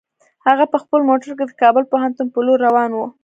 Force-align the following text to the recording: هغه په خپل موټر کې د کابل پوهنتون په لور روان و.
هغه 0.47 0.65
په 0.71 0.77
خپل 0.83 1.01
موټر 1.09 1.31
کې 1.37 1.45
د 1.47 1.51
کابل 1.61 1.83
پوهنتون 1.91 2.27
په 2.33 2.39
لور 2.45 2.59
روان 2.67 2.91
و. 2.93 2.99